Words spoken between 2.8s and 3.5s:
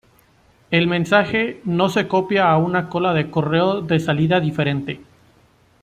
cola de